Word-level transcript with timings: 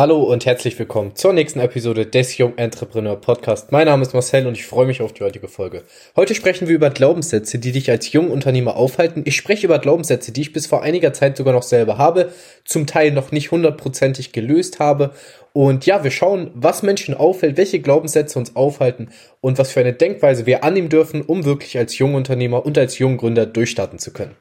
Hallo 0.00 0.22
und 0.22 0.46
herzlich 0.46 0.78
willkommen 0.78 1.14
zur 1.14 1.34
nächsten 1.34 1.60
Episode 1.60 2.06
des 2.06 2.40
Young 2.40 2.56
Entrepreneur 2.56 3.16
Podcast. 3.16 3.70
Mein 3.70 3.84
Name 3.84 4.00
ist 4.00 4.14
Marcel 4.14 4.46
und 4.46 4.54
ich 4.54 4.64
freue 4.64 4.86
mich 4.86 5.02
auf 5.02 5.12
die 5.12 5.22
heutige 5.22 5.46
Folge. 5.46 5.82
Heute 6.16 6.34
sprechen 6.34 6.68
wir 6.68 6.74
über 6.74 6.88
Glaubenssätze, 6.88 7.58
die 7.58 7.70
dich 7.70 7.90
als 7.90 8.10
Jungunternehmer 8.10 8.76
aufhalten. 8.76 9.24
Ich 9.26 9.36
spreche 9.36 9.66
über 9.66 9.78
Glaubenssätze, 9.78 10.32
die 10.32 10.40
ich 10.40 10.54
bis 10.54 10.66
vor 10.66 10.82
einiger 10.82 11.12
Zeit 11.12 11.36
sogar 11.36 11.52
noch 11.52 11.62
selber 11.62 11.98
habe, 11.98 12.32
zum 12.64 12.86
Teil 12.86 13.10
noch 13.10 13.30
nicht 13.30 13.50
hundertprozentig 13.50 14.32
gelöst 14.32 14.78
habe. 14.78 15.10
Und 15.52 15.84
ja, 15.84 16.02
wir 16.02 16.10
schauen, 16.10 16.50
was 16.54 16.82
Menschen 16.82 17.12
auffällt, 17.12 17.58
welche 17.58 17.80
Glaubenssätze 17.80 18.38
uns 18.38 18.56
aufhalten 18.56 19.10
und 19.42 19.58
was 19.58 19.70
für 19.70 19.80
eine 19.80 19.92
Denkweise 19.92 20.46
wir 20.46 20.64
annehmen 20.64 20.88
dürfen, 20.88 21.20
um 21.20 21.44
wirklich 21.44 21.76
als 21.76 21.98
Jungunternehmer 21.98 22.64
und 22.64 22.78
als 22.78 22.98
Junggründer 22.98 23.44
durchstarten 23.44 23.98
zu 23.98 24.14
können. 24.14 24.34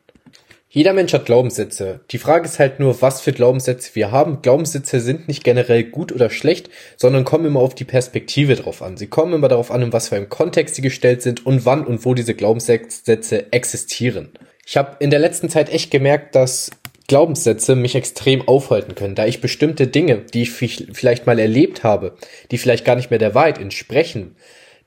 Jeder 0.72 0.94
Mensch 0.94 1.14
hat 1.14 1.26
Glaubenssätze. 1.26 2.02
Die 2.12 2.20
Frage 2.20 2.46
ist 2.46 2.60
halt 2.60 2.80
nur, 2.80 3.02
was 3.02 3.22
für 3.22 3.34
Glaubenssätze 3.34 3.96
wir 3.96 4.12
haben. 4.12 4.44
Glaubenssätze 4.44 5.00
sind 5.00 5.28
nicht 5.28 5.44
generell 5.44 5.84
gut 5.84 6.12
oder 6.12 6.30
schlecht, 6.30 6.70
sondern 6.96 7.26
kommen 7.26 7.46
immer 7.46 7.60
auf 7.60 7.74
die 7.74 7.86
Perspektive 7.86 8.56
drauf 8.56 8.84
an. 8.84 8.96
Sie 8.96 9.08
kommen 9.08 9.34
immer 9.34 9.48
darauf 9.48 9.72
an, 9.72 9.82
in 9.82 9.94
was 9.94 10.10
für 10.10 10.16
einem 10.16 10.30
Kontext 10.30 10.76
sie 10.76 10.84
gestellt 10.84 11.24
sind 11.24 11.44
und 11.44 11.66
wann 11.66 11.88
und 11.88 12.06
wo 12.06 12.14
diese 12.14 12.36
Glaubenssätze 12.36 13.52
existieren. 13.52 14.30
Ich 14.64 14.78
habe 14.78 14.98
in 15.00 15.10
der 15.10 15.18
letzten 15.18 15.50
Zeit 15.50 15.74
echt 15.74 15.90
gemerkt, 15.90 16.36
dass 16.36 16.70
Glaubenssätze 17.08 17.76
mich 17.76 17.96
extrem 17.96 18.48
aufhalten 18.48 18.94
können, 18.94 19.16
da 19.16 19.26
ich 19.26 19.42
bestimmte 19.42 19.88
Dinge, 19.88 20.18
die 20.18 20.44
ich 20.44 20.52
vielleicht 20.52 21.26
mal 21.26 21.40
erlebt 21.40 21.84
habe, 21.84 22.16
die 22.52 22.60
vielleicht 22.60 22.86
gar 22.86 22.96
nicht 22.96 23.10
mehr 23.10 23.18
der 23.18 23.34
Wahrheit 23.34 23.58
entsprechen, 23.58 24.36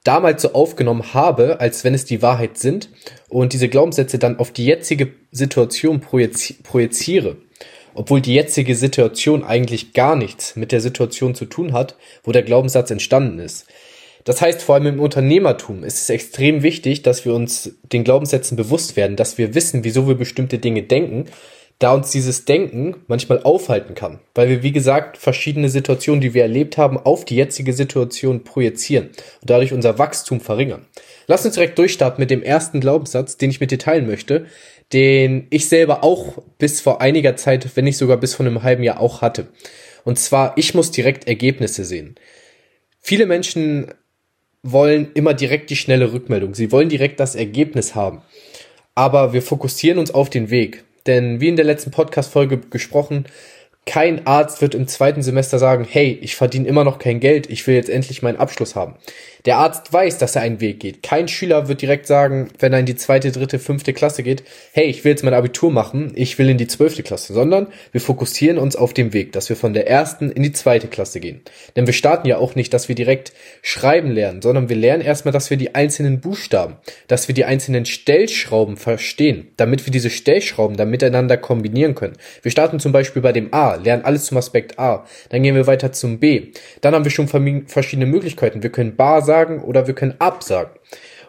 damals 0.05 0.43
so 0.43 0.53
aufgenommen 0.53 1.15
habe, 1.15 1.61
als 1.61 1.85
wenn 1.85 1.95
es 1.95 2.05
die 2.05 2.23
Wahrheit 2.23 2.59
sind 2.59 2.89
und 3.29 3.53
diese 3.53 3.69
Glaubenssätze 3.69 4.19
dann 4.19 4.39
auf 4.39 4.51
die 4.51 4.67
jetzige 4.67 5.13
Situation 5.31 6.01
projiziere, 6.01 7.37
obwohl 7.95 8.21
die 8.21 8.35
jetzige 8.35 8.75
Situation 8.75 9.45
eigentlich 9.45 9.93
gar 9.93 10.17
nichts 10.17 10.57
mit 10.57 10.73
der 10.73 10.81
Situation 10.81 11.35
zu 11.35 11.45
tun 11.45 11.73
hat, 11.73 11.97
wo 12.25 12.33
der 12.33 12.43
Glaubenssatz 12.43 12.91
entstanden 12.91 13.39
ist. 13.39 13.67
Das 14.25 14.41
heißt, 14.41 14.63
vor 14.63 14.77
allem 14.77 14.87
im 14.87 15.01
Unternehmertum 15.01 15.83
ist 15.83 16.01
es 16.03 16.11
extrem 16.11 16.63
wichtig, 16.63 17.03
dass 17.03 17.25
wir 17.25 17.35
uns 17.35 17.73
den 17.83 18.05
Glaubenssätzen 18.05 18.57
bewusst 18.57 18.97
werden, 18.97 19.17
dass 19.17 19.37
wir 19.37 19.55
wissen, 19.55 19.83
wieso 19.83 20.07
wir 20.07 20.15
bestimmte 20.15 20.59
Dinge 20.59 20.85
denken, 20.85 21.27
da 21.83 21.95
uns 21.95 22.11
dieses 22.11 22.45
Denken 22.45 22.97
manchmal 23.09 23.43
aufhalten 23.43 23.95
kann, 23.95 24.21
weil 24.35 24.49
wir, 24.49 24.63
wie 24.63 24.73
gesagt, 24.73 25.19
verschiedene 25.19 25.69
Situationen, 25.69 26.21
die 26.21 26.35
wir 26.35 26.43
erlebt 26.43 26.79
haben, 26.79 26.97
auf 26.97 27.25
die 27.25 27.37
jetzige 27.37 27.73
Situation 27.73 28.45
projizieren 28.45 29.09
und 29.41 29.51
dadurch 29.51 29.73
unser 29.73 29.99
Wachstum 29.99 30.41
verringern. 30.41 30.87
Lass 31.27 31.45
uns 31.45 31.55
direkt 31.55 31.79
durchstarten 31.79 32.21
mit 32.21 32.31
dem 32.31 32.43
ersten 32.43 32.81
Glaubenssatz, 32.81 33.37
den 33.37 33.51
ich 33.51 33.61
mit 33.61 33.71
dir 33.71 33.79
teilen 33.79 34.07
möchte, 34.07 34.47
den 34.93 35.47
ich 35.51 35.69
selber 35.69 36.05
auch 36.05 36.39
bis 36.59 36.81
vor 36.81 37.01
einiger 37.01 37.37
Zeit, 37.37 37.69
wenn 37.75 37.85
nicht 37.85 37.97
sogar 37.97 38.19
bis 38.19 38.35
vor 38.35 38.47
einem 38.47 38.63
halben 38.63 38.83
Jahr 38.83 39.01
auch 39.01 39.23
hatte. 39.23 39.49
Und 40.05 40.19
zwar, 40.19 40.57
ich 40.57 40.75
muss 40.75 40.91
direkt 40.91 41.27
Ergebnisse 41.27 41.85
sehen. 41.85 42.17
Viele 43.01 43.27
Menschen 43.27 43.93
wollen 44.63 45.11
immer 45.15 45.35
direkt 45.35 45.71
die 45.71 45.77
schnelle 45.77 46.13
Rückmeldung. 46.13 46.55
Sie 46.55 46.71
wollen 46.71 46.89
direkt 46.89 47.19
das 47.19 47.35
Ergebnis 47.35 47.95
haben. 47.95 48.23
Aber 48.95 49.33
wir 49.33 49.43
fokussieren 49.43 49.99
uns 49.99 50.13
auf 50.13 50.31
den 50.31 50.51
Weg. 50.51 50.85
Denn 51.07 51.41
wie 51.41 51.49
in 51.49 51.57
der 51.57 51.65
letzten 51.65 51.91
Podcast-Folge 51.91 52.59
gesprochen, 52.59 53.27
kein 53.85 54.27
Arzt 54.27 54.63
wird 54.63 54.75
im 54.75 54.87
zweiten 54.87 55.23
Semester 55.23 55.59
sagen, 55.59 55.85
hey, 55.89 56.19
ich 56.23 56.37
verdiene 56.37 56.69
immer 56.69 56.85
noch 56.85 56.99
kein 56.99 57.19
Geld, 57.19 57.51
ich 57.51 57.67
will 57.67 57.75
jetzt 57.75 57.91
endlich 57.91 58.23
meinen 58.23 58.37
Abschluss 58.37 58.77
haben. 58.77 58.95
Der 59.45 59.57
Arzt 59.57 59.93
weiß, 59.93 60.19
dass 60.19 60.37
er 60.37 60.43
einen 60.43 60.61
Weg 60.61 60.79
geht. 60.79 61.03
Kein 61.03 61.27
Schüler 61.27 61.67
wird 61.67 61.83
direkt 61.83 62.07
sagen, 62.07 62.51
wenn 62.61 62.73
er 62.73 62.79
in 62.79 62.87
die 62.87 62.95
zweite, 62.95 63.33
dritte, 63.33 63.59
fünfte 63.59 63.93
Klasse 63.93 64.23
geht, 64.23 64.45
hey, 64.73 64.85
ich 64.85 65.03
will 65.03 65.11
jetzt 65.11 65.25
mein 65.25 65.35
Abitur 65.35 65.73
machen, 65.73 66.13
ich 66.15 66.39
will 66.39 66.49
in 66.49 66.59
die 66.59 66.69
zwölfte 66.69 67.03
Klasse, 67.03 67.33
sondern 67.33 67.67
wir 67.91 68.01
fokussieren 68.01 68.57
uns 68.57 68.77
auf 68.77 68.95
dem 68.95 69.13
Weg, 69.13 69.33
dass 69.33 69.49
wir 69.49 69.57
von 69.57 69.73
der 69.73 69.89
ersten 69.89 70.31
in 70.31 70.45
die 70.45 70.53
zweite 70.53 70.87
Klasse 70.87 71.19
gehen. 71.19 71.41
Denn 71.75 71.87
wir 71.87 71.93
starten 71.93 72.29
ja 72.29 72.37
auch 72.37 72.55
nicht, 72.55 72.73
dass 72.73 72.89
wir 72.89 72.95
direkt 72.95 73.33
schreiben 73.63 74.13
lernen, 74.13 74.43
sondern 74.43 74.69
wir 74.69 74.77
lernen 74.77 75.03
erstmal, 75.03 75.33
dass 75.33 75.51
wir 75.51 75.57
die 75.57 75.75
einzelnen 75.75 76.21
Buchstaben, 76.21 76.77
dass 77.09 77.27
wir 77.27 77.35
die 77.35 77.45
einzelnen 77.45 77.85
Stellschrauben 77.85 78.77
verstehen, 78.77 79.49
damit 79.57 79.87
wir 79.87 79.91
diese 79.91 80.11
Stellschrauben 80.11 80.77
dann 80.77 80.91
miteinander 80.91 81.37
kombinieren 81.37 81.97
können. 81.97 82.15
Wir 82.43 82.53
starten 82.53 82.79
zum 82.79 82.93
Beispiel 82.93 83.23
bei 83.23 83.33
dem 83.33 83.53
A, 83.53 83.75
lernen 83.75 84.05
alles 84.05 84.27
zum 84.27 84.37
Aspekt 84.37 84.79
A, 84.79 85.05
dann 85.31 85.43
gehen 85.43 85.57
wir 85.57 85.67
weiter 85.67 85.91
zum 85.91 86.21
B. 86.21 86.53
Dann 86.81 86.95
haben 86.95 87.05
wir 87.05 87.11
schon 87.11 87.27
verschiedene 87.67 88.07
Möglichkeiten. 88.07 88.63
Wir 88.63 88.71
können 88.71 88.95
Bar 88.95 89.23
sagen 89.23 89.32
oder 89.63 89.87
wir 89.87 89.95
können 89.95 90.15
absagen. 90.19 90.73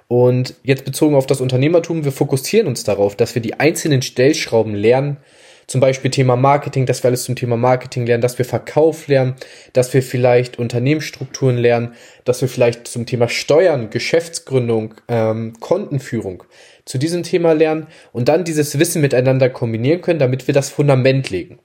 Und 0.08 0.56
jetzt 0.64 0.86
bezogen 0.86 1.16
auf 1.16 1.26
das 1.26 1.42
Unternehmertum, 1.42 2.04
wir 2.04 2.12
fokussieren 2.12 2.68
uns 2.68 2.84
darauf, 2.84 3.16
dass 3.16 3.36
wir 3.36 3.42
die 3.42 3.60
einzelnen 3.60 4.02
Stellschrauben 4.02 4.76
lernen, 4.76 5.18
zum 5.66 5.82
Beispiel 5.82 6.12
Thema 6.12 6.36
Marketing, 6.36 6.86
dass 6.86 7.04
wir 7.04 7.08
alles 7.08 7.24
zum 7.24 7.36
Thema 7.36 7.58
Marketing 7.58 8.06
lernen, 8.06 8.22
dass 8.22 8.38
wir 8.38 8.46
Verkauf 8.46 9.08
lernen, 9.08 9.36
dass 9.72 9.94
wir 9.94 10.04
vielleicht 10.04 10.60
Unternehmensstrukturen 10.60 11.58
lernen, 11.58 11.94
dass 12.26 12.42
wir 12.42 12.50
vielleicht 12.50 12.88
zum 12.88 13.06
Thema 13.06 13.30
Steuern, 13.30 13.90
Geschäftsgründung, 13.90 14.96
ähm, 15.08 15.54
Kontenführung 15.60 16.44
zu 16.86 16.98
diesem 16.98 17.24
Thema 17.24 17.54
lernen 17.54 17.88
und 18.12 18.28
dann 18.28 18.44
dieses 18.44 18.78
Wissen 18.78 19.02
miteinander 19.02 19.50
kombinieren 19.50 20.02
können, 20.02 20.20
damit 20.20 20.48
wir 20.48 20.54
das 20.54 20.70
Fundament 20.70 21.30
legen. 21.30 21.60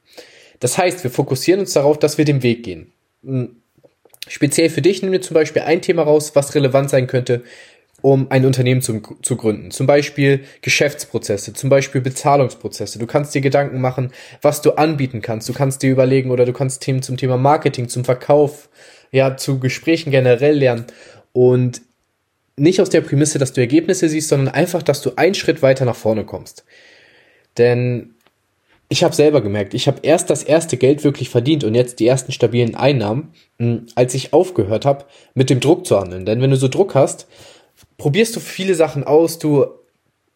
Das 0.60 0.78
heißt, 0.78 1.02
wir 1.02 1.10
fokussieren 1.10 1.60
uns 1.60 1.72
darauf, 1.72 1.98
dass 1.98 2.18
wir 2.18 2.24
den 2.24 2.42
Weg 2.42 2.62
gehen. 2.62 2.92
Speziell 4.26 4.70
für 4.70 4.82
dich 4.82 5.02
nehmen 5.02 5.12
wir 5.12 5.22
zum 5.22 5.34
Beispiel 5.34 5.62
ein 5.62 5.82
Thema 5.82 6.02
raus, 6.02 6.32
was 6.34 6.54
relevant 6.54 6.90
sein 6.90 7.06
könnte, 7.06 7.42
um 8.00 8.30
ein 8.30 8.44
Unternehmen 8.44 8.80
zu, 8.80 9.00
zu 9.22 9.36
gründen. 9.36 9.70
Zum 9.70 9.86
Beispiel 9.86 10.44
Geschäftsprozesse, 10.62 11.52
zum 11.52 11.70
Beispiel 11.70 12.00
Bezahlungsprozesse. 12.00 12.98
Du 12.98 13.06
kannst 13.06 13.34
dir 13.34 13.40
Gedanken 13.40 13.80
machen, 13.80 14.12
was 14.40 14.62
du 14.62 14.72
anbieten 14.72 15.20
kannst. 15.20 15.48
Du 15.48 15.52
kannst 15.52 15.82
dir 15.82 15.90
überlegen 15.90 16.30
oder 16.30 16.44
du 16.44 16.52
kannst 16.52 16.82
Themen 16.82 17.02
zum 17.02 17.16
Thema 17.16 17.36
Marketing, 17.36 17.88
zum 17.88 18.04
Verkauf, 18.04 18.68
ja, 19.10 19.36
zu 19.36 19.58
Gesprächen 19.58 20.10
generell 20.10 20.56
lernen. 20.56 20.86
Und 21.32 21.82
nicht 22.56 22.80
aus 22.80 22.90
der 22.90 23.00
Prämisse, 23.00 23.38
dass 23.38 23.52
du 23.52 23.60
Ergebnisse 23.60 24.08
siehst, 24.08 24.28
sondern 24.28 24.54
einfach, 24.54 24.82
dass 24.82 25.00
du 25.00 25.12
einen 25.16 25.34
Schritt 25.34 25.62
weiter 25.62 25.84
nach 25.84 25.96
vorne 25.96 26.24
kommst. 26.24 26.64
Denn 27.56 28.14
ich 28.88 29.04
habe 29.04 29.14
selber 29.14 29.42
gemerkt, 29.42 29.74
ich 29.74 29.86
habe 29.86 30.00
erst 30.02 30.30
das 30.30 30.42
erste 30.42 30.76
Geld 30.76 31.04
wirklich 31.04 31.28
verdient 31.28 31.64
und 31.64 31.74
jetzt 31.74 32.00
die 32.00 32.06
ersten 32.06 32.32
stabilen 32.32 32.74
Einnahmen, 32.74 33.32
hm, 33.58 33.86
als 33.94 34.14
ich 34.14 34.32
aufgehört 34.32 34.86
habe, 34.86 35.04
mit 35.34 35.50
dem 35.50 35.60
Druck 35.60 35.86
zu 35.86 36.00
handeln. 36.00 36.24
Denn 36.24 36.40
wenn 36.40 36.50
du 36.50 36.56
so 36.56 36.68
Druck 36.68 36.94
hast, 36.94 37.26
probierst 37.98 38.34
du 38.34 38.40
viele 38.40 38.74
Sachen 38.74 39.04
aus, 39.04 39.38
du 39.38 39.66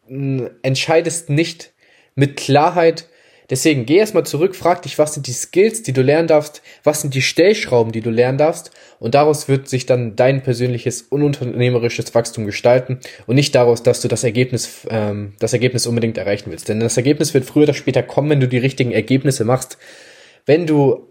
hm, 0.07 0.49
entscheidest 0.61 1.29
nicht 1.29 1.73
mit 2.15 2.37
Klarheit, 2.37 3.07
Deswegen 3.49 3.85
geh 3.85 3.97
erstmal 3.97 4.25
zurück, 4.25 4.55
frag 4.55 4.81
dich, 4.81 4.97
was 4.97 5.13
sind 5.13 5.27
die 5.27 5.33
Skills, 5.33 5.83
die 5.83 5.93
du 5.93 6.01
lernen 6.01 6.27
darfst, 6.27 6.61
was 6.83 7.01
sind 7.01 7.13
die 7.13 7.21
Stellschrauben, 7.21 7.91
die 7.91 8.01
du 8.01 8.09
lernen 8.09 8.37
darfst 8.37 8.71
und 8.99 9.15
daraus 9.15 9.47
wird 9.47 9.67
sich 9.67 9.85
dann 9.85 10.15
dein 10.15 10.43
persönliches 10.43 11.01
ununternehmerisches 11.03 12.15
Wachstum 12.15 12.45
gestalten 12.45 12.99
und 13.27 13.35
nicht 13.35 13.53
daraus, 13.53 13.83
dass 13.83 14.01
du 14.01 14.07
das 14.07 14.23
Ergebnis, 14.23 14.87
ähm, 14.89 15.33
das 15.39 15.53
Ergebnis 15.53 15.87
unbedingt 15.87 16.17
erreichen 16.17 16.51
willst. 16.51 16.69
Denn 16.69 16.79
das 16.79 16.97
Ergebnis 16.97 17.33
wird 17.33 17.45
früher 17.45 17.63
oder 17.63 17.73
später 17.73 18.03
kommen, 18.03 18.29
wenn 18.29 18.39
du 18.39 18.47
die 18.47 18.57
richtigen 18.57 18.91
Ergebnisse 18.91 19.43
machst. 19.43 19.77
Wenn 20.45 20.65
du 20.65 21.07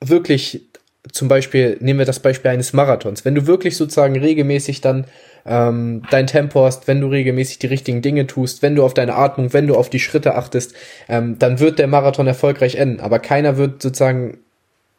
wirklich 0.00 0.68
zum 1.12 1.28
Beispiel, 1.28 1.76
nehmen 1.80 1.98
wir 1.98 2.06
das 2.06 2.20
Beispiel 2.20 2.50
eines 2.50 2.72
Marathons, 2.72 3.24
wenn 3.24 3.34
du 3.34 3.46
wirklich 3.46 3.76
sozusagen 3.76 4.18
regelmäßig 4.18 4.80
dann 4.80 5.06
ähm, 5.46 6.02
dein 6.10 6.26
Tempo 6.26 6.64
hast, 6.64 6.88
wenn 6.88 7.00
du 7.00 7.08
regelmäßig 7.08 7.58
die 7.58 7.66
richtigen 7.66 8.02
Dinge 8.02 8.26
tust, 8.26 8.62
wenn 8.62 8.74
du 8.74 8.84
auf 8.84 8.94
deine 8.94 9.14
Atmung, 9.14 9.52
wenn 9.52 9.66
du 9.66 9.74
auf 9.74 9.90
die 9.90 10.00
Schritte 10.00 10.34
achtest, 10.34 10.74
ähm, 11.08 11.38
dann 11.38 11.60
wird 11.60 11.78
der 11.78 11.86
Marathon 11.86 12.26
erfolgreich 12.26 12.76
enden. 12.76 13.00
Aber 13.00 13.18
keiner 13.18 13.56
wird 13.56 13.82
sozusagen 13.82 14.38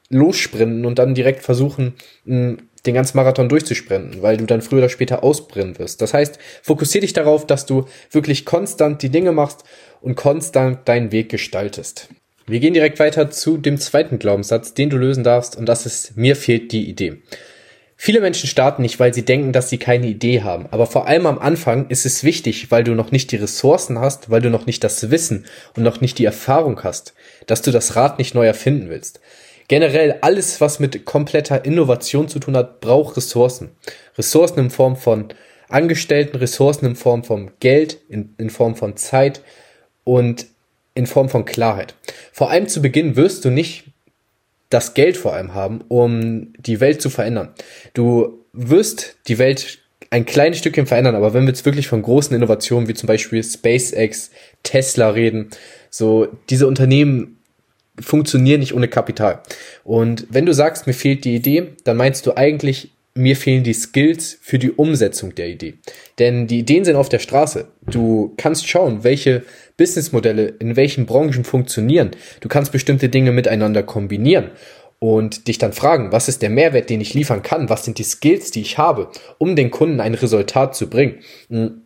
lossprinten 0.10 0.86
und 0.86 1.00
dann 1.00 1.16
direkt 1.16 1.44
versuchen, 1.44 1.96
den 2.26 2.94
ganzen 2.94 3.18
Marathon 3.18 3.50
durchzusprinten, 3.50 4.22
weil 4.22 4.38
du 4.38 4.46
dann 4.46 4.62
früher 4.62 4.80
oder 4.80 4.90
später 4.90 5.24
ausbrennen 5.24 5.78
wirst. 5.80 6.02
Das 6.02 6.14
heißt, 6.14 6.40
fokussier 6.62 7.02
dich 7.02 7.14
darauf, 7.14 7.46
dass 7.46 7.66
du 7.66 7.86
wirklich 8.12 8.46
konstant 8.46 9.02
die 9.02 9.10
Dinge 9.10 9.34
machst 9.34 9.64
und 10.02 10.16
konstant 10.16 10.88
deinen 10.88 11.12
Weg 11.12 11.30
gestaltest. 11.30 12.10
Wir 12.46 12.62
gehen 12.62 12.74
direkt 12.74 13.00
weiter 13.00 13.30
zu 13.30 13.58
dem 13.58 13.78
zweiten 13.78 14.20
Glaubenssatz, 14.20 14.74
den 14.74 14.90
du 14.90 14.96
lösen 14.96 15.26
darfst, 15.26 15.58
und 15.58 15.66
das 15.66 15.86
ist, 15.86 16.16
mir 16.16 16.38
fehlt 16.38 16.72
die 16.72 16.90
Idee. 16.90 17.18
Viele 18.00 18.22
Menschen 18.22 18.48
starten 18.48 18.84
nicht, 18.84 19.00
weil 19.00 19.12
sie 19.12 19.26
denken, 19.26 19.52
dass 19.52 19.70
sie 19.70 19.80
keine 19.80 20.06
Idee 20.06 20.44
haben. 20.44 20.68
Aber 20.70 20.86
vor 20.86 21.08
allem 21.08 21.26
am 21.26 21.40
Anfang 21.40 21.90
ist 21.90 22.06
es 22.06 22.24
wichtig, 22.24 22.70
weil 22.70 22.84
du 22.84 22.94
noch 22.94 23.12
nicht 23.12 23.32
die 23.32 23.38
Ressourcen 23.38 24.00
hast, 24.00 24.30
weil 24.30 24.40
du 24.40 24.52
noch 24.52 24.68
nicht 24.68 24.84
das 24.84 25.10
Wissen 25.10 25.46
und 25.76 25.82
noch 25.82 26.00
nicht 26.00 26.20
die 26.20 26.26
Erfahrung 26.26 26.84
hast, 26.84 27.16
dass 27.48 27.64
du 27.64 27.72
das 27.72 27.96
Rad 27.96 28.20
nicht 28.20 28.36
neu 28.36 28.46
erfinden 28.46 28.90
willst. 28.90 29.20
Generell 29.68 30.20
alles, 30.22 30.62
was 30.62 30.80
mit 30.80 31.06
kompletter 31.06 31.66
Innovation 31.66 32.28
zu 32.28 32.38
tun 32.38 32.56
hat, 32.56 32.82
braucht 32.82 33.18
Ressourcen. 33.18 33.72
Ressourcen 34.16 34.60
in 34.60 34.70
Form 34.70 34.96
von 34.96 35.30
Angestellten, 35.68 36.38
Ressourcen 36.38 36.86
in 36.86 36.96
Form 36.96 37.24
von 37.24 37.52
Geld, 37.60 37.98
in, 38.08 38.36
in 38.38 38.52
Form 38.52 38.76
von 38.76 38.96
Zeit 38.96 39.42
und 40.04 40.46
in 40.94 41.08
Form 41.08 41.30
von 41.30 41.46
Klarheit. 41.46 41.96
Vor 42.32 42.52
allem 42.52 42.68
zu 42.68 42.82
Beginn 42.82 43.16
wirst 43.16 43.44
du 43.44 43.50
nicht 43.50 43.86
das 44.70 44.94
Geld 44.94 45.18
vor 45.18 45.34
allem 45.34 45.54
haben, 45.54 45.82
um 45.88 46.54
die 46.58 46.80
Welt 46.80 47.02
zu 47.02 47.10
verändern. 47.10 47.50
Du 47.94 48.46
wirst 48.54 49.18
die 49.28 49.38
Welt 49.38 49.80
ein 50.10 50.26
kleines 50.26 50.60
Stückchen 50.60 50.88
verändern, 50.88 51.16
aber 51.16 51.34
wenn 51.34 51.44
wir 51.44 51.50
jetzt 51.50 51.66
wirklich 51.66 51.88
von 51.88 52.02
großen 52.02 52.36
Innovationen 52.36 52.88
wie 52.88 52.94
zum 52.94 53.08
Beispiel 53.08 53.44
SpaceX, 53.44 54.32
Tesla 54.64 55.10
reden, 55.10 55.50
so 55.90 56.28
diese 56.50 56.68
Unternehmen 56.68 57.38
funktionieren 58.00 58.60
nicht 58.60 58.74
ohne 58.74 58.88
Kapital. 58.88 59.42
Und 59.84 60.28
wenn 60.30 60.46
du 60.46 60.54
sagst, 60.54 60.88
mir 60.88 60.94
fehlt 60.94 61.26
die 61.26 61.36
Idee, 61.36 61.74
dann 61.84 61.98
meinst 61.98 62.26
du 62.26 62.38
eigentlich, 62.38 62.92
mir 63.16 63.36
fehlen 63.36 63.64
die 63.64 63.74
Skills 63.74 64.38
für 64.42 64.60
die 64.60 64.72
Umsetzung 64.72 65.34
der 65.34 65.50
Idee. 65.50 65.76
Denn 66.20 66.46
die 66.48 66.60
Ideen 66.60 66.86
sind 66.86 66.96
auf 66.96 67.10
der 67.10 67.20
Straße. 67.20 67.68
Du 67.90 68.34
kannst 68.38 68.68
schauen, 68.68 69.04
welche 69.04 69.44
Businessmodelle 69.78 70.48
in 70.60 70.76
welchen 70.76 71.06
Branchen 71.06 71.44
funktionieren. 71.44 72.12
Du 72.42 72.50
kannst 72.50 72.72
bestimmte 72.72 73.10
Dinge 73.10 73.32
miteinander 73.32 73.84
kombinieren 73.84 74.52
und 75.00 75.48
dich 75.48 75.60
dann 75.60 75.74
fragen, 75.74 76.12
was 76.12 76.28
ist 76.28 76.42
der 76.42 76.50
Mehrwert, 76.50 76.90
den 76.90 77.02
ich 77.02 77.14
liefern 77.14 77.44
kann? 77.44 77.70
Was 77.70 77.86
sind 77.86 78.00
die 78.00 78.04
Skills, 78.04 78.52
die 78.52 78.62
ich 78.62 78.78
habe, 78.78 79.10
um 79.38 79.56
den 79.56 79.72
Kunden 79.72 80.00
ein 80.00 80.16
Resultat 80.16 80.76
zu 80.76 80.90
bringen? 80.90 81.20
Hm, 81.50 81.84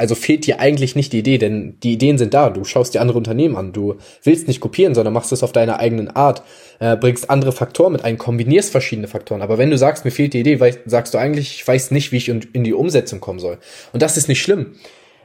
also 0.00 0.14
fehlt 0.14 0.46
dir 0.46 0.60
eigentlich 0.60 0.94
nicht 0.94 1.12
die 1.12 1.18
Idee, 1.18 1.38
denn 1.38 1.76
die 1.82 1.92
Ideen 1.92 2.18
sind 2.18 2.32
da. 2.32 2.50
Du 2.50 2.62
schaust 2.62 2.94
dir 2.94 3.00
andere 3.00 3.18
Unternehmen 3.18 3.56
an. 3.56 3.72
Du 3.72 3.96
willst 4.22 4.46
nicht 4.46 4.60
kopieren, 4.60 4.94
sondern 4.94 5.12
machst 5.12 5.32
es 5.32 5.42
auf 5.42 5.50
deine 5.50 5.80
eigenen 5.80 6.08
Art, 6.08 6.44
äh, 6.78 6.96
bringst 6.96 7.28
andere 7.30 7.50
Faktoren 7.50 7.92
mit 7.92 8.04
ein, 8.04 8.16
kombinierst 8.16 8.70
verschiedene 8.70 9.08
Faktoren. 9.08 9.42
Aber 9.42 9.58
wenn 9.58 9.70
du 9.70 9.76
sagst, 9.76 10.04
mir 10.04 10.12
fehlt 10.12 10.34
die 10.34 10.40
Idee, 10.40 10.60
sagst 10.86 11.14
du 11.14 11.18
eigentlich, 11.18 11.56
ich 11.56 11.66
weiß 11.66 11.90
nicht, 11.90 12.12
wie 12.12 12.18
ich 12.18 12.28
in 12.28 12.62
die 12.62 12.74
Umsetzung 12.74 13.18
kommen 13.18 13.40
soll. 13.40 13.58
Und 13.92 14.00
das 14.00 14.16
ist 14.16 14.28
nicht 14.28 14.40
schlimm. 14.40 14.76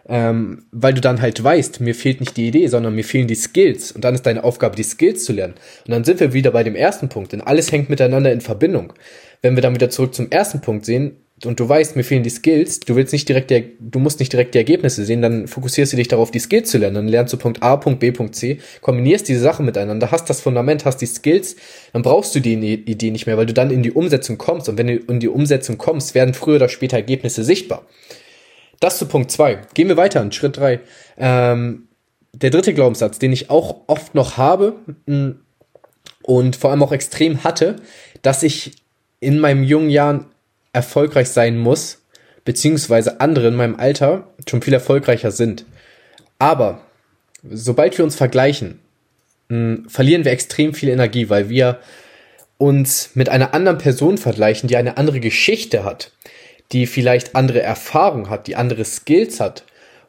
Ähm, 0.07 0.65
weil 0.71 0.93
du 0.93 0.99
dann 0.99 1.21
halt 1.21 1.41
weißt, 1.41 1.79
mir 1.79 1.95
fehlt 1.95 2.19
nicht 2.19 2.35
die 2.35 2.47
Idee, 2.47 2.67
sondern 2.67 2.93
mir 2.93 3.05
fehlen 3.05 3.27
die 3.27 3.35
Skills. 3.35 3.91
Und 3.93 4.03
dann 4.03 4.15
ist 4.15 4.25
deine 4.25 4.43
Aufgabe, 4.43 4.75
die 4.75 4.83
Skills 4.83 5.23
zu 5.23 5.31
lernen. 5.31 5.53
Und 5.85 5.91
dann 5.91 6.03
sind 6.03 6.19
wir 6.19 6.33
wieder 6.33 6.51
bei 6.51 6.63
dem 6.63 6.75
ersten 6.75 7.07
Punkt, 7.09 7.31
denn 7.31 7.41
alles 7.41 7.71
hängt 7.71 7.89
miteinander 7.89 8.31
in 8.31 8.41
Verbindung. 8.41 8.93
Wenn 9.41 9.55
wir 9.55 9.61
dann 9.61 9.75
wieder 9.75 9.89
zurück 9.89 10.13
zum 10.13 10.29
ersten 10.29 10.61
Punkt 10.61 10.85
sehen, 10.85 11.17
und 11.45 11.59
du 11.59 11.67
weißt, 11.67 11.95
mir 11.95 12.03
fehlen 12.03 12.23
die 12.23 12.29
Skills, 12.29 12.79
du 12.79 12.95
willst 12.95 13.11
nicht 13.11 13.27
direkt 13.27 13.49
die, 13.49 13.73
du 13.79 13.99
musst 13.99 14.19
nicht 14.19 14.31
direkt 14.31 14.53
die 14.53 14.59
Ergebnisse 14.59 15.03
sehen, 15.03 15.21
dann 15.21 15.47
fokussierst 15.47 15.91
du 15.91 15.97
dich 15.97 16.07
darauf, 16.07 16.31
die 16.31 16.39
Skills 16.39 16.69
zu 16.69 16.77
lernen. 16.77 16.95
Dann 16.95 17.07
lernst 17.07 17.33
du 17.33 17.37
Punkt 17.37 17.61
A, 17.61 17.75
Punkt 17.75 17.99
B, 17.99 18.11
Punkt 18.11 18.35
C, 18.35 18.59
kombinierst 18.81 19.27
diese 19.27 19.41
Sachen 19.41 19.65
miteinander, 19.65 20.11
hast 20.11 20.29
das 20.29 20.41
Fundament, 20.41 20.85
hast 20.85 20.97
die 20.97 21.05
Skills, 21.05 21.55
dann 21.91 22.01
brauchst 22.01 22.35
du 22.35 22.39
die 22.39 22.53
Idee 22.53 23.11
nicht 23.11 23.25
mehr, 23.25 23.37
weil 23.37 23.45
du 23.45 23.53
dann 23.53 23.71
in 23.71 23.83
die 23.83 23.91
Umsetzung 23.91 24.37
kommst. 24.37 24.69
Und 24.69 24.77
wenn 24.77 24.87
du 24.87 24.95
in 24.95 25.19
die 25.19 25.27
Umsetzung 25.27 25.77
kommst, 25.77 26.15
werden 26.15 26.33
früher 26.33 26.55
oder 26.55 26.69
später 26.69 26.97
Ergebnisse 26.97 27.43
sichtbar. 27.43 27.85
Das 28.83 28.97
zu 28.97 29.05
Punkt 29.05 29.31
zwei. 29.31 29.61
Gehen 29.75 29.87
wir 29.87 29.95
weiter 29.95 30.19
an 30.19 30.33
Schritt 30.33 30.57
drei. 30.57 30.81
Ähm, 31.17 31.87
der 32.33 32.49
dritte 32.49 32.73
Glaubenssatz, 32.73 33.17
den 33.17 33.31
ich 33.31 33.49
auch 33.49 33.77
oft 33.87 34.13
noch 34.13 34.35
habe 34.35 34.75
mm, 35.05 35.29
und 36.23 36.57
vor 36.57 36.69
allem 36.69 36.83
auch 36.83 36.91
extrem 36.91 37.45
hatte, 37.45 37.77
dass 38.23 38.43
ich 38.43 38.73
in 39.21 39.39
meinem 39.39 39.63
jungen 39.63 39.89
Jahren 39.89 40.25
erfolgreich 40.73 41.29
sein 41.29 41.57
muss, 41.57 42.01
beziehungsweise 42.43 43.21
andere 43.21 43.47
in 43.47 43.55
meinem 43.55 43.77
Alter 43.77 44.27
schon 44.49 44.61
viel 44.61 44.73
erfolgreicher 44.73 45.31
sind. 45.31 45.63
Aber 46.37 46.81
sobald 47.49 47.97
wir 47.97 48.03
uns 48.03 48.17
vergleichen, 48.17 48.81
mh, 49.47 49.55
hm, 49.55 49.89
verlieren 49.89 50.25
wir 50.25 50.33
extrem 50.33 50.73
viel 50.73 50.89
Energie, 50.89 51.29
weil 51.29 51.47
wir 51.47 51.79
uns 52.57 53.11
mit 53.13 53.29
einer 53.29 53.53
anderen 53.53 53.77
Person 53.77 54.17
vergleichen, 54.17 54.67
die 54.67 54.75
eine 54.75 54.97
andere 54.97 55.21
Geschichte 55.21 55.85
hat, 55.85 56.11
die 56.73 56.87
vielleicht 56.87 57.35
andere 57.35 57.61
Erfahrung 57.61 58.29
hat, 58.29 58.47
die 58.47 58.55
andere 58.55 58.83
Skills 58.83 59.39
hat 59.39 59.63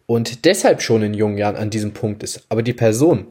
und 0.07 0.45
deshalb 0.45 0.83
schon 0.83 1.03
in 1.03 1.15
jungen 1.15 1.39
Jahren 1.39 1.57
an 1.57 1.71
diesem 1.71 1.93
Punkt 1.93 2.23
ist. 2.23 2.45
Aber 2.49 2.63
die 2.63 2.73
Person, 2.73 3.27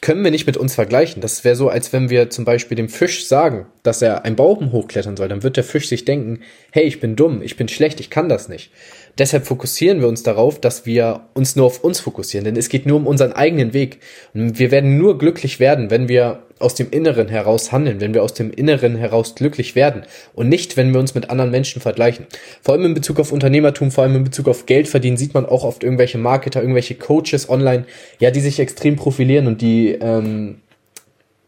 können 0.00 0.24
wir 0.24 0.30
nicht 0.30 0.46
mit 0.46 0.56
uns 0.56 0.74
vergleichen. 0.74 1.22
Das 1.22 1.44
wäre 1.44 1.56
so, 1.56 1.68
als 1.68 1.92
wenn 1.92 2.10
wir 2.10 2.28
zum 2.30 2.44
Beispiel 2.44 2.76
dem 2.76 2.88
Fisch 2.88 3.26
sagen, 3.26 3.66
dass 3.82 4.02
er 4.02 4.24
einen 4.24 4.36
Baum 4.36 4.72
hochklettern 4.72 5.16
soll. 5.16 5.28
Dann 5.28 5.42
wird 5.42 5.56
der 5.56 5.64
Fisch 5.64 5.88
sich 5.88 6.04
denken, 6.04 6.40
hey, 6.72 6.84
ich 6.84 7.00
bin 7.00 7.16
dumm, 7.16 7.42
ich 7.42 7.56
bin 7.56 7.68
schlecht, 7.68 8.00
ich 8.00 8.10
kann 8.10 8.28
das 8.28 8.48
nicht. 8.48 8.70
Deshalb 9.18 9.46
fokussieren 9.46 10.00
wir 10.00 10.08
uns 10.08 10.22
darauf, 10.22 10.60
dass 10.60 10.86
wir 10.86 11.28
uns 11.34 11.54
nur 11.54 11.66
auf 11.66 11.84
uns 11.84 12.00
fokussieren, 12.00 12.44
denn 12.44 12.56
es 12.56 12.68
geht 12.68 12.84
nur 12.84 12.96
um 12.96 13.06
unseren 13.06 13.32
eigenen 13.32 13.72
Weg. 13.72 14.00
Und 14.34 14.58
wir 14.58 14.70
werden 14.70 14.98
nur 14.98 15.18
glücklich 15.18 15.60
werden, 15.60 15.90
wenn 15.90 16.08
wir 16.08 16.42
aus 16.64 16.74
dem 16.74 16.90
Inneren 16.90 17.28
heraus 17.28 17.70
handeln, 17.70 18.00
wenn 18.00 18.14
wir 18.14 18.22
aus 18.22 18.34
dem 18.34 18.50
Inneren 18.50 18.96
heraus 18.96 19.34
glücklich 19.34 19.74
werden 19.74 20.02
und 20.34 20.48
nicht, 20.48 20.76
wenn 20.76 20.92
wir 20.92 21.00
uns 21.00 21.14
mit 21.14 21.30
anderen 21.30 21.50
Menschen 21.50 21.80
vergleichen. 21.80 22.26
Vor 22.62 22.74
allem 22.74 22.86
in 22.86 22.94
Bezug 22.94 23.20
auf 23.20 23.30
Unternehmertum, 23.30 23.90
vor 23.90 24.04
allem 24.04 24.16
in 24.16 24.24
Bezug 24.24 24.48
auf 24.48 24.66
Geld 24.66 24.88
verdienen, 24.88 25.16
sieht 25.16 25.34
man 25.34 25.46
auch 25.46 25.64
oft 25.64 25.84
irgendwelche 25.84 26.18
Marketer, 26.18 26.60
irgendwelche 26.60 26.94
Coaches 26.94 27.48
online, 27.48 27.84
ja, 28.18 28.30
die 28.30 28.40
sich 28.40 28.58
extrem 28.58 28.96
profilieren 28.96 29.46
und 29.46 29.60
die 29.60 29.90
ähm, 29.92 30.56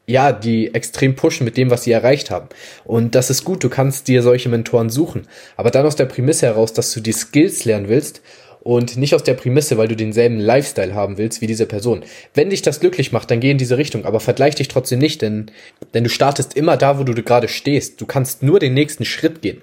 ja, 0.06 0.32
die 0.32 0.72
extrem 0.72 1.16
pushen 1.16 1.44
mit 1.44 1.56
dem, 1.56 1.70
was 1.70 1.82
sie 1.82 1.90
erreicht 1.90 2.30
haben. 2.30 2.48
Und 2.84 3.16
das 3.16 3.28
ist 3.28 3.44
gut, 3.44 3.64
du 3.64 3.68
kannst 3.68 4.06
dir 4.06 4.22
solche 4.22 4.48
Mentoren 4.48 4.88
suchen. 4.88 5.26
Aber 5.56 5.70
dann 5.70 5.84
aus 5.84 5.96
der 5.96 6.04
Prämisse 6.04 6.46
heraus, 6.46 6.72
dass 6.72 6.92
du 6.92 7.00
die 7.00 7.12
Skills 7.12 7.64
lernen 7.64 7.88
willst 7.88 8.22
und 8.66 8.96
nicht 8.96 9.14
aus 9.14 9.22
der 9.22 9.34
Prämisse, 9.34 9.78
weil 9.78 9.86
du 9.86 9.94
denselben 9.94 10.40
Lifestyle 10.40 10.92
haben 10.92 11.18
willst 11.18 11.40
wie 11.40 11.46
diese 11.46 11.66
Person. 11.66 12.02
Wenn 12.34 12.50
dich 12.50 12.62
das 12.62 12.80
glücklich 12.80 13.12
macht, 13.12 13.30
dann 13.30 13.38
geh 13.38 13.52
in 13.52 13.58
diese 13.58 13.78
Richtung, 13.78 14.04
aber 14.04 14.18
vergleich 14.18 14.56
dich 14.56 14.66
trotzdem 14.66 14.98
nicht, 14.98 15.22
denn, 15.22 15.52
denn 15.94 16.02
du 16.02 16.10
startest 16.10 16.56
immer 16.56 16.76
da, 16.76 16.98
wo 16.98 17.04
du 17.04 17.14
gerade 17.22 17.46
stehst. 17.46 18.00
Du 18.00 18.06
kannst 18.06 18.42
nur 18.42 18.58
den 18.58 18.74
nächsten 18.74 19.04
Schritt 19.04 19.40
gehen. 19.40 19.62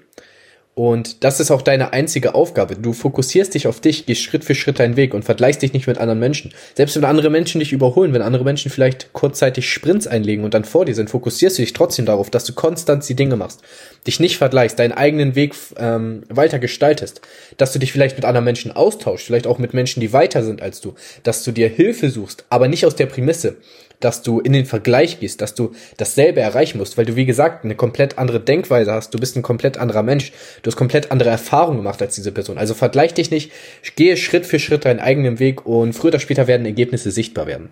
Und 0.74 1.22
das 1.22 1.38
ist 1.38 1.50
auch 1.50 1.62
deine 1.62 1.92
einzige 1.92 2.34
Aufgabe. 2.34 2.76
Du 2.76 2.94
fokussierst 2.94 3.54
dich 3.54 3.66
auf 3.68 3.80
dich, 3.80 4.06
gehst 4.06 4.22
Schritt 4.22 4.42
für 4.42 4.56
Schritt 4.56 4.80
deinen 4.80 4.96
Weg 4.96 5.12
und 5.12 5.22
vergleichst 5.22 5.60
dich 5.60 5.74
nicht 5.74 5.86
mit 5.86 5.98
anderen 5.98 6.18
Menschen. 6.18 6.52
Selbst 6.74 6.96
wenn 6.96 7.04
andere 7.04 7.30
Menschen 7.30 7.60
dich 7.60 7.72
überholen, 7.72 8.12
wenn 8.14 8.22
andere 8.22 8.42
Menschen 8.42 8.70
vielleicht 8.70 9.12
kurzzeitig 9.12 9.70
Sprints 9.70 10.06
einlegen 10.06 10.44
und 10.44 10.54
dann 10.54 10.64
vor 10.64 10.86
dir 10.86 10.94
sind, 10.94 11.10
fokussierst 11.10 11.58
du 11.58 11.62
dich 11.62 11.74
trotzdem 11.74 12.06
darauf, 12.06 12.30
dass 12.30 12.44
du 12.44 12.54
konstant 12.54 13.08
die 13.08 13.14
Dinge 13.14 13.36
machst. 13.36 13.60
Dich 14.06 14.20
nicht 14.20 14.36
vergleichst, 14.36 14.78
deinen 14.78 14.92
eigenen 14.92 15.34
Weg 15.34 15.54
ähm, 15.78 16.24
weiter 16.28 16.58
gestaltest. 16.58 17.20
Dass 17.56 17.72
du 17.72 17.78
dich 17.78 17.92
vielleicht 17.92 18.16
mit 18.16 18.24
anderen 18.24 18.44
Menschen 18.44 18.72
austauschst, 18.72 19.26
vielleicht 19.26 19.46
auch 19.46 19.58
mit 19.58 19.74
Menschen, 19.74 20.00
die 20.00 20.12
weiter 20.12 20.42
sind 20.42 20.60
als 20.62 20.80
du. 20.80 20.94
Dass 21.22 21.44
du 21.44 21.52
dir 21.52 21.68
Hilfe 21.68 22.10
suchst, 22.10 22.44
aber 22.50 22.68
nicht 22.68 22.86
aus 22.86 22.96
der 22.96 23.06
Prämisse 23.06 23.56
dass 24.04 24.22
du 24.22 24.40
in 24.40 24.52
den 24.52 24.66
Vergleich 24.66 25.20
gehst, 25.20 25.40
dass 25.40 25.54
du 25.54 25.72
dasselbe 25.96 26.40
erreichen 26.40 26.78
musst, 26.78 26.98
weil 26.98 27.06
du, 27.06 27.16
wie 27.16 27.24
gesagt, 27.24 27.64
eine 27.64 27.74
komplett 27.74 28.18
andere 28.18 28.40
Denkweise 28.40 28.92
hast, 28.92 29.14
du 29.14 29.18
bist 29.18 29.36
ein 29.36 29.42
komplett 29.42 29.78
anderer 29.78 30.02
Mensch, 30.02 30.32
du 30.62 30.70
hast 30.70 30.76
komplett 30.76 31.10
andere 31.10 31.30
Erfahrungen 31.30 31.78
gemacht 31.78 32.02
als 32.02 32.14
diese 32.14 32.32
Person. 32.32 32.58
Also 32.58 32.74
vergleich 32.74 33.14
dich 33.14 33.30
nicht, 33.30 33.50
gehe 33.96 34.16
Schritt 34.16 34.44
für 34.44 34.58
Schritt 34.58 34.84
deinen 34.84 35.00
eigenen 35.00 35.38
Weg 35.38 35.64
und 35.64 35.94
früher 35.94 36.08
oder 36.08 36.20
später 36.20 36.46
werden 36.46 36.66
Ergebnisse 36.66 37.10
sichtbar 37.10 37.46
werden. 37.46 37.70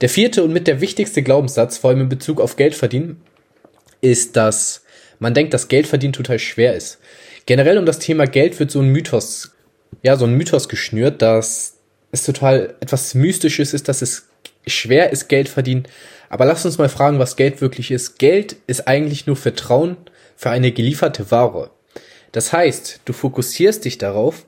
Der 0.00 0.08
vierte 0.08 0.42
und 0.42 0.52
mit 0.52 0.66
der 0.66 0.80
wichtigste 0.80 1.22
Glaubenssatz, 1.22 1.76
vor 1.76 1.90
allem 1.90 2.00
in 2.00 2.08
Bezug 2.08 2.40
auf 2.40 2.56
Geld 2.56 2.74
verdienen, 2.74 3.20
ist, 4.00 4.36
dass 4.36 4.83
man 5.18 5.34
denkt, 5.34 5.54
dass 5.54 5.68
Geld 5.68 5.86
verdienen 5.86 6.12
total 6.12 6.38
schwer 6.38 6.74
ist. 6.74 6.98
Generell 7.46 7.78
um 7.78 7.86
das 7.86 7.98
Thema 7.98 8.26
Geld 8.26 8.58
wird 8.58 8.70
so 8.70 8.80
ein 8.80 8.88
Mythos, 8.88 9.52
ja, 10.02 10.16
so 10.16 10.24
ein 10.24 10.34
Mythos 10.34 10.68
geschnürt, 10.68 11.22
dass 11.22 11.76
es 12.10 12.24
total 12.24 12.74
etwas 12.80 13.14
Mystisches 13.14 13.74
ist, 13.74 13.88
dass 13.88 14.02
es 14.02 14.28
schwer 14.66 15.10
ist 15.10 15.28
Geld 15.28 15.48
verdienen. 15.48 15.84
Aber 16.28 16.46
lass 16.46 16.64
uns 16.64 16.78
mal 16.78 16.88
fragen, 16.88 17.18
was 17.18 17.36
Geld 17.36 17.60
wirklich 17.60 17.90
ist. 17.90 18.18
Geld 18.18 18.56
ist 18.66 18.88
eigentlich 18.88 19.26
nur 19.26 19.36
Vertrauen 19.36 19.96
für 20.36 20.50
eine 20.50 20.72
gelieferte 20.72 21.30
Ware. 21.30 21.70
Das 22.32 22.52
heißt, 22.52 23.00
du 23.04 23.12
fokussierst 23.12 23.84
dich 23.84 23.98
darauf, 23.98 24.46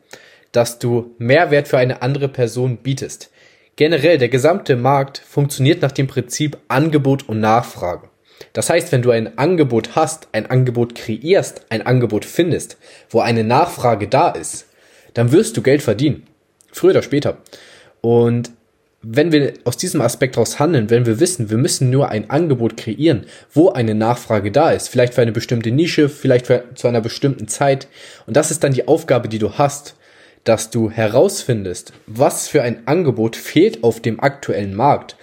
dass 0.52 0.78
du 0.78 1.14
Mehrwert 1.18 1.68
für 1.68 1.78
eine 1.78 2.02
andere 2.02 2.28
Person 2.28 2.78
bietest. 2.78 3.30
Generell, 3.76 4.16
der 4.16 4.30
gesamte 4.30 4.74
Markt 4.74 5.18
funktioniert 5.18 5.82
nach 5.82 5.92
dem 5.92 6.06
Prinzip 6.06 6.56
Angebot 6.68 7.28
und 7.28 7.40
Nachfrage. 7.40 8.08
Das 8.52 8.70
heißt, 8.70 8.92
wenn 8.92 9.02
du 9.02 9.10
ein 9.10 9.38
Angebot 9.38 9.96
hast, 9.96 10.28
ein 10.32 10.46
Angebot 10.46 10.94
kreierst, 10.94 11.62
ein 11.68 11.82
Angebot 11.82 12.24
findest, 12.24 12.76
wo 13.10 13.20
eine 13.20 13.44
Nachfrage 13.44 14.08
da 14.08 14.30
ist, 14.30 14.66
dann 15.14 15.32
wirst 15.32 15.56
du 15.56 15.62
Geld 15.62 15.82
verdienen. 15.82 16.26
Früher 16.72 16.90
oder 16.90 17.02
später. 17.02 17.38
Und 18.00 18.50
wenn 19.02 19.30
wir 19.30 19.54
aus 19.64 19.76
diesem 19.76 20.00
Aspekt 20.00 20.36
raus 20.36 20.58
handeln, 20.58 20.90
wenn 20.90 21.06
wir 21.06 21.20
wissen, 21.20 21.48
wir 21.48 21.58
müssen 21.58 21.90
nur 21.90 22.10
ein 22.10 22.28
Angebot 22.28 22.76
kreieren, 22.76 23.26
wo 23.52 23.70
eine 23.70 23.94
Nachfrage 23.94 24.50
da 24.50 24.70
ist, 24.70 24.88
vielleicht 24.88 25.14
für 25.14 25.22
eine 25.22 25.32
bestimmte 25.32 25.70
Nische, 25.70 26.08
vielleicht 26.08 26.46
für, 26.46 26.64
zu 26.74 26.88
einer 26.88 27.00
bestimmten 27.00 27.46
Zeit, 27.46 27.88
und 28.26 28.36
das 28.36 28.50
ist 28.50 28.64
dann 28.64 28.72
die 28.72 28.88
Aufgabe, 28.88 29.28
die 29.28 29.38
du 29.38 29.52
hast, 29.54 29.94
dass 30.44 30.70
du 30.70 30.90
herausfindest, 30.90 31.92
was 32.06 32.48
für 32.48 32.62
ein 32.62 32.86
Angebot 32.86 33.36
fehlt 33.36 33.84
auf 33.84 34.00
dem 34.00 34.20
aktuellen 34.20 34.74
Markt. 34.74 35.16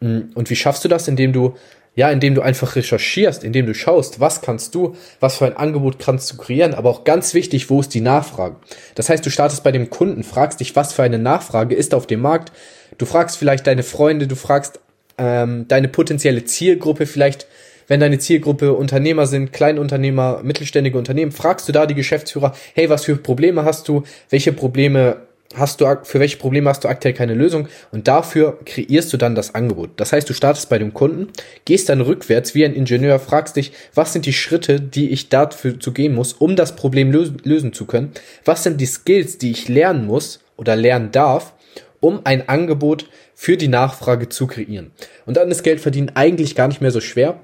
Und 0.00 0.48
wie 0.48 0.56
schaffst 0.56 0.84
du 0.84 0.88
das, 0.88 1.06
indem 1.06 1.32
du 1.32 1.54
ja, 1.94 2.10
indem 2.10 2.34
du 2.34 2.42
einfach 2.42 2.76
recherchierst, 2.76 3.44
indem 3.44 3.66
du 3.66 3.74
schaust, 3.74 4.20
was 4.20 4.40
kannst 4.42 4.74
du, 4.74 4.96
was 5.18 5.36
für 5.36 5.46
ein 5.46 5.56
Angebot 5.56 5.98
kannst 5.98 6.32
du 6.32 6.36
kreieren, 6.36 6.74
aber 6.74 6.90
auch 6.90 7.04
ganz 7.04 7.34
wichtig, 7.34 7.68
wo 7.68 7.80
ist 7.80 7.94
die 7.94 8.00
Nachfrage. 8.00 8.56
Das 8.94 9.08
heißt, 9.08 9.24
du 9.26 9.30
startest 9.30 9.64
bei 9.64 9.72
dem 9.72 9.90
Kunden, 9.90 10.22
fragst 10.22 10.60
dich, 10.60 10.76
was 10.76 10.92
für 10.92 11.02
eine 11.02 11.18
Nachfrage 11.18 11.74
ist 11.74 11.94
auf 11.94 12.06
dem 12.06 12.20
Markt. 12.20 12.52
Du 12.98 13.06
fragst 13.06 13.36
vielleicht 13.36 13.66
deine 13.66 13.82
Freunde, 13.82 14.26
du 14.26 14.36
fragst 14.36 14.80
ähm, 15.18 15.66
deine 15.68 15.88
potenzielle 15.88 16.44
Zielgruppe, 16.44 17.06
vielleicht 17.06 17.46
wenn 17.90 17.98
deine 17.98 18.20
Zielgruppe 18.20 18.72
Unternehmer 18.72 19.26
sind, 19.26 19.52
Kleinunternehmer, 19.52 20.42
mittelständige 20.44 20.96
Unternehmen, 20.96 21.32
fragst 21.32 21.68
du 21.68 21.72
da 21.72 21.86
die 21.86 21.96
Geschäftsführer, 21.96 22.54
hey, 22.74 22.88
was 22.88 23.04
für 23.04 23.16
Probleme 23.16 23.64
hast 23.64 23.88
du, 23.88 24.04
welche 24.28 24.52
Probleme 24.52 25.16
hast 25.54 25.80
du, 25.80 25.86
für 26.04 26.20
welche 26.20 26.36
Probleme 26.36 26.70
hast 26.70 26.84
du 26.84 26.88
aktuell 26.88 27.14
keine 27.14 27.34
Lösung 27.34 27.68
und 27.90 28.06
dafür 28.06 28.58
kreierst 28.64 29.12
du 29.12 29.16
dann 29.16 29.34
das 29.34 29.54
Angebot. 29.54 29.90
Das 29.96 30.12
heißt, 30.12 30.28
du 30.28 30.34
startest 30.34 30.68
bei 30.68 30.78
dem 30.78 30.94
Kunden, 30.94 31.28
gehst 31.64 31.88
dann 31.88 32.00
rückwärts 32.00 32.54
wie 32.54 32.64
ein 32.64 32.74
Ingenieur, 32.74 33.18
fragst 33.18 33.56
dich, 33.56 33.72
was 33.94 34.12
sind 34.12 34.26
die 34.26 34.32
Schritte, 34.32 34.80
die 34.80 35.10
ich 35.10 35.28
dafür 35.28 35.80
zu 35.80 35.92
gehen 35.92 36.14
muss, 36.14 36.34
um 36.34 36.54
das 36.56 36.76
Problem 36.76 37.10
lösen, 37.10 37.38
lösen 37.42 37.72
zu 37.72 37.84
können? 37.86 38.12
Was 38.44 38.62
sind 38.62 38.80
die 38.80 38.86
Skills, 38.86 39.38
die 39.38 39.50
ich 39.50 39.68
lernen 39.68 40.06
muss 40.06 40.40
oder 40.56 40.76
lernen 40.76 41.10
darf, 41.10 41.54
um 42.00 42.20
ein 42.24 42.48
Angebot 42.48 43.06
für 43.34 43.56
die 43.56 43.68
Nachfrage 43.68 44.28
zu 44.28 44.46
kreieren. 44.46 44.90
Und 45.24 45.38
dann 45.38 45.50
ist 45.50 45.62
Geld 45.62 45.80
verdienen 45.80 46.12
eigentlich 46.14 46.54
gar 46.54 46.68
nicht 46.68 46.82
mehr 46.82 46.90
so 46.90 47.00
schwer. 47.00 47.40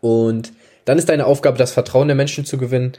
Und 0.00 0.52
dann 0.84 0.98
ist 0.98 1.08
deine 1.08 1.26
Aufgabe, 1.26 1.58
das 1.58 1.72
Vertrauen 1.72 2.06
der 2.06 2.14
Menschen 2.14 2.44
zu 2.44 2.58
gewinnen. 2.58 2.92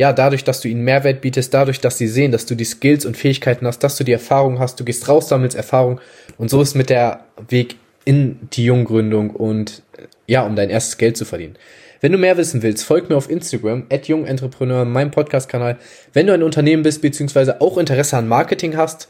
Ja, 0.00 0.14
dadurch, 0.14 0.44
dass 0.44 0.62
du 0.62 0.68
ihnen 0.68 0.80
Mehrwert 0.80 1.20
bietest, 1.20 1.52
dadurch, 1.52 1.78
dass 1.78 1.98
sie 1.98 2.08
sehen, 2.08 2.32
dass 2.32 2.46
du 2.46 2.54
die 2.54 2.64
Skills 2.64 3.04
und 3.04 3.18
Fähigkeiten 3.18 3.66
hast, 3.66 3.80
dass 3.80 3.96
du 3.96 4.02
die 4.02 4.14
Erfahrung 4.14 4.58
hast, 4.58 4.80
du 4.80 4.84
gehst 4.86 5.06
raus, 5.10 5.28
sammelst 5.28 5.54
Erfahrung. 5.54 6.00
Und 6.38 6.48
so 6.48 6.62
ist 6.62 6.74
mit 6.74 6.88
der 6.88 7.26
Weg 7.50 7.76
in 8.06 8.48
die 8.54 8.64
Junggründung 8.64 9.28
und 9.28 9.82
ja, 10.26 10.40
um 10.40 10.56
dein 10.56 10.70
erstes 10.70 10.96
Geld 10.96 11.18
zu 11.18 11.26
verdienen. 11.26 11.56
Wenn 12.00 12.12
du 12.12 12.16
mehr 12.16 12.38
wissen 12.38 12.62
willst, 12.62 12.82
folg 12.82 13.10
mir 13.10 13.16
auf 13.16 13.28
Instagram, 13.28 13.88
at 13.92 14.08
jungentrepreneur, 14.08 14.86
meinem 14.86 15.10
Podcast-Kanal. 15.10 15.76
Wenn 16.14 16.28
du 16.28 16.32
ein 16.32 16.42
Unternehmen 16.42 16.82
bist, 16.82 17.02
beziehungsweise 17.02 17.60
auch 17.60 17.76
Interesse 17.76 18.16
an 18.16 18.26
Marketing 18.26 18.78
hast 18.78 19.06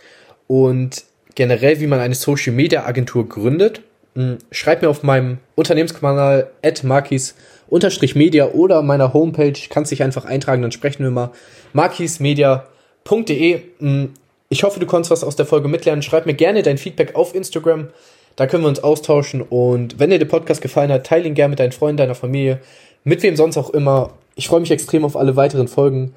und 0.49 1.05
generell, 1.37 1.79
wie 1.79 1.87
man 1.87 2.01
eine 2.01 2.17
Social-Media-Agentur 2.17 3.29
gründet, 3.29 3.83
hm, 4.15 4.39
schreib 4.51 4.83
mir 4.83 4.89
auf 4.89 5.03
meinem 5.03 5.39
Unternehmenskanal 5.55 6.51
at 6.63 6.85
markis-media 6.85 8.49
oder 8.51 8.83
meiner 8.83 9.13
Homepage, 9.13 9.55
kannst 9.69 9.93
dich 9.93 10.03
einfach 10.03 10.25
eintragen, 10.25 10.63
dann 10.63 10.73
sprechen 10.73 11.05
wir 11.05 11.11
mal, 11.11 11.31
markismedia.de. 11.73 13.63
Hm, 13.79 14.15
ich 14.49 14.65
hoffe, 14.65 14.81
du 14.81 14.87
konntest 14.87 15.13
was 15.13 15.23
aus 15.23 15.37
der 15.37 15.47
Folge 15.47 15.69
mitlernen. 15.69 16.03
Schreib 16.03 16.27
mir 16.27 16.35
gerne 16.35 16.63
dein 16.63 16.77
Feedback 16.77 17.15
auf 17.15 17.35
Instagram. 17.37 17.89
Da 18.35 18.47
können 18.47 18.65
wir 18.65 18.69
uns 18.69 18.83
austauschen. 18.83 19.43
Und 19.43 20.01
wenn 20.01 20.11
dir 20.11 20.19
der 20.19 20.27
Podcast 20.27 20.61
gefallen 20.61 20.91
hat, 20.91 21.07
teile 21.07 21.29
ihn 21.29 21.35
gerne 21.35 21.51
mit 21.51 21.61
deinen 21.61 21.73
Freunden, 21.73 21.99
deiner 21.99 22.17
Familie, 22.17 22.59
mit 23.05 23.23
wem 23.23 23.37
sonst 23.37 23.57
auch 23.57 23.71
immer. 23.71 24.11
Ich 24.35 24.49
freue 24.49 24.61
mich 24.61 24.73
extrem 24.73 25.05
auf 25.05 25.17
alle 25.17 25.37
weiteren 25.37 25.69
Folgen. 25.69 26.15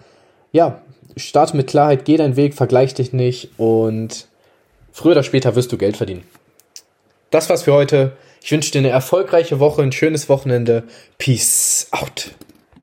Ja, 0.52 0.82
starte 1.16 1.56
mit 1.56 1.68
Klarheit, 1.68 2.06
geh 2.06 2.18
deinen 2.18 2.36
Weg, 2.36 2.56
vergleich 2.56 2.94
dich 2.94 3.14
nicht 3.14 3.52
und 3.58 4.28
früher 4.92 5.12
oder 5.12 5.24
später 5.24 5.56
wirst 5.56 5.72
du 5.72 5.78
Geld 5.78 5.98
verdienen. 5.98 6.24
Das 7.34 7.50
war's 7.50 7.64
für 7.64 7.74
heute. 7.74 8.12
Ich 8.44 8.52
wünsche 8.52 8.70
dir 8.70 8.78
eine 8.78 8.90
erfolgreiche 8.90 9.60
Woche, 9.60 9.82
ein 9.82 9.92
schönes 9.92 10.30
Wochenende. 10.30 10.84
Peace 11.18 11.88
out. 11.90 12.30